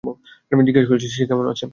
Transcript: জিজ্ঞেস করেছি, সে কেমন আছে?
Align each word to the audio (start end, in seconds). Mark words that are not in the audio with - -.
জিজ্ঞেস 0.67 0.85
করেছি, 0.87 1.07
সে 1.09 1.23
কেমন 1.27 1.45
আছে? 1.47 1.65